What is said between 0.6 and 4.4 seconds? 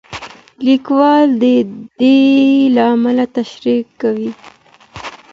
لیکوال د دې لامل تشریح کوي.